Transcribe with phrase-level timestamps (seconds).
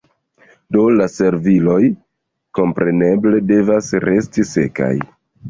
[0.75, 1.75] Do la serviloj,
[2.61, 4.91] kompreneble, devas resti sekaj.